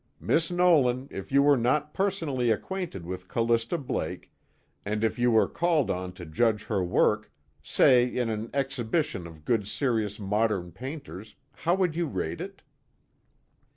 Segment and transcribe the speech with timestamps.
[0.19, 4.31] Miss Nolan, if you were not personally acquainted with Callista Blake,
[4.83, 7.31] and if you were called on to judge her work,
[7.61, 12.63] say in an exhibition of good serious modern painters, how would you rate it?"